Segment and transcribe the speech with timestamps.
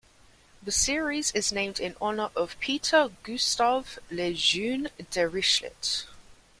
[0.63, 6.07] The series is named in honor of Peter Gustav Lejeune Dirichlet.